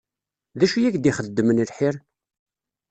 [0.59, 1.95] Dacu i ak-d-ixeddmen lḥir?